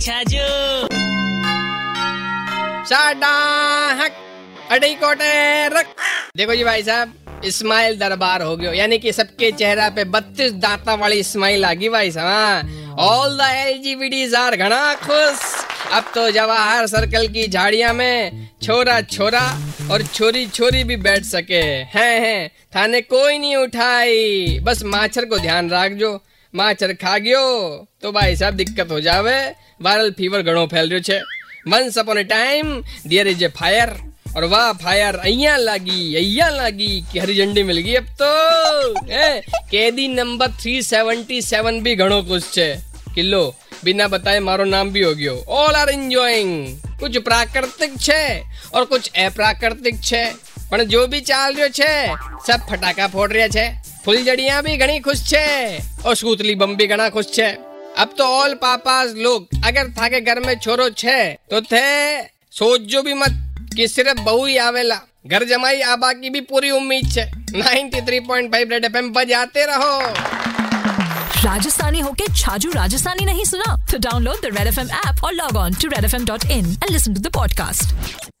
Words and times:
अच्छा 0.00 0.22
छाजू 0.24 0.44
अड़ी 4.70 4.94
कोटे 4.94 5.32
रख। 5.68 5.86
देखो 6.36 6.54
जी 6.54 6.64
भाई 6.64 6.82
साहब 6.82 7.12
स्माइल 7.46 7.98
दरबार 7.98 8.42
हो 8.42 8.56
गयो। 8.56 8.72
यानी 8.72 8.98
कि 8.98 9.12
सबके 9.12 9.50
चेहरा 9.52 9.88
पे 9.90 10.04
बत्तीस 10.06 10.52
दांता 10.54 10.94
वाली 10.94 11.22
स्माइल 11.22 11.64
आ 11.64 11.72
गई 11.74 11.88
भाई 11.88 12.10
साहब 12.10 12.96
all 12.98 13.36
the 13.38 13.50
L 13.56 13.82
G 13.82 13.94
B 13.96 14.08
D 14.08 14.22
R 14.34 14.56
घना 14.56 14.94
खुश। 15.04 15.38
अब 15.92 16.10
तो 16.14 16.30
जवाहर 16.30 16.86
सर्कल 16.86 17.28
की 17.28 17.46
झाड़िया 17.48 17.92
में 17.92 18.48
छोरा 18.62 19.00
छोरा 19.12 19.44
और 19.92 20.02
छोरी 20.04 20.46
छोरी 20.48 20.82
भी 20.84 20.96
बैठ 20.98 21.24
सके। 21.24 21.62
हैं 21.92 22.20
हैं, 22.20 22.48
थाने 22.76 23.00
कोई 23.02 23.38
नहीं 23.38 23.56
उठाई। 23.56 24.58
बस 24.62 24.82
माछर 24.86 25.24
को 25.24 25.38
ध्यान 25.38 25.70
रख 25.70 25.92
जो 26.00 26.10
माछर 26.53 26.93
खा 27.03 27.17
गयो 27.19 27.43
तो 28.01 28.11
भाई 28.11 28.35
साहब 28.35 28.53
दिक्कत 28.55 28.91
हो 28.91 28.99
जावे 29.07 29.37
वायरल 29.87 30.11
फीवर 30.17 30.41
घणो 30.41 30.65
फैल 30.73 30.89
रह्यो 30.89 30.99
छे 31.07 31.19
once 31.71 31.97
upon 31.99 32.17
a 32.17 32.23
time 32.33 32.81
there 33.07 33.27
is 33.27 33.43
a 33.43 33.47
fire 33.59 33.95
और 34.37 34.43
वाह 34.53 34.71
फायर 34.83 35.15
अहिया 35.15 35.55
लागी 35.57 36.15
अहिया 36.15 36.49
लागी 36.55 36.89
कि 37.11 37.19
हरी 37.19 37.35
झंडी 37.45 37.63
मिल 37.63 37.77
गई 37.77 37.93
अब 37.95 38.05
तो 38.21 38.29
ए, 39.11 39.41
कैदी 39.71 40.07
नंबर 40.07 40.51
377 40.65 41.81
भी 41.83 41.95
घणो 41.95 42.21
कुछ 42.29 42.51
छे 42.53 42.67
किलो 43.15 43.43
बिना 43.83 44.07
बताए 44.15 44.39
मारो 44.47 44.63
नाम 44.73 44.89
भी 44.91 45.01
हो 45.03 45.13
गयो 45.15 45.35
ऑल 45.59 45.75
आर 45.75 45.89
एंजॉयिंग 45.89 46.67
कुछ 46.99 47.17
प्राकृतिक 47.29 47.99
छे 48.01 48.21
और 48.73 48.85
कुछ 48.93 49.09
अप्राकृतिक 49.25 50.01
छे 50.03 50.25
પણ 50.69 50.85
જો 50.91 51.01
બી 51.09 51.19
ચાલ 51.29 51.51
રહ્યો 51.57 51.67
છે 51.79 51.89
સબ 52.45 52.61
ફટાકા 52.69 53.05
ફોડ 53.15 53.33
રહ્યા 53.37 53.47
છે 53.55 53.65
ફૂલજડિયા 54.05 54.61
બી 54.61 54.77
ઘણી 54.77 55.01
खुश 55.01 55.19
છે 55.25 55.45
और 56.05 56.15
सूतली 56.15 56.55
बम 56.55 56.75
भी 56.75 56.87
घना 56.87 57.09
खुश 57.09 57.27
છે 57.31 57.49
अब 57.97 58.13
तो 58.17 58.23
ऑल 58.35 58.53
पापास 58.61 59.13
लोग 59.17 59.47
अगर 59.65 59.89
थाके 59.91 60.19
घर 60.21 60.39
में 60.41 60.53
छोरो 60.59 60.89
छे 60.95 61.19
तो 61.51 61.61
थे 61.63 61.83
सोच 62.53 62.81
जो 62.91 63.01
भी 63.01 63.13
मत 63.15 63.33
कि 63.75 63.87
सिर्फ 63.87 64.19
बहू 64.21 64.45
ही 64.45 64.57
आवेला 64.59 64.99
घर 65.27 65.43
जमाई 65.45 65.81
आबा 65.89 66.11
की 66.15 66.29
भी 66.29 66.41
पूरी 66.49 66.69
उम्मीद 66.71 67.11
छे 67.13 67.25
93.5 67.53 68.71
रेड 68.71 68.85
एफएम 68.85 69.09
बजाते 69.13 69.65
रहो 69.65 69.95
राजस्थानी 71.45 71.99
होके 72.01 72.31
छाजू 72.35 72.71
राजस्थानी 72.73 73.25
नहीं 73.25 73.45
सुना 73.45 73.75
तो 73.91 73.97
download 74.01 74.41
the 74.41 74.55
Red 74.57 74.67
F 74.67 74.79
M 74.79 74.89
app 75.01 75.23
और 75.23 75.33
log 75.33 75.57
on 75.57 75.73
to 75.81 75.89
Red 75.89 76.05
F 76.05 76.15
M 76.15 76.25
dot 76.25 76.45
in 76.51 76.71
and 76.73 76.89
listen 76.91 77.13
to 77.13 77.21
the 77.21 77.33
podcast 77.33 78.33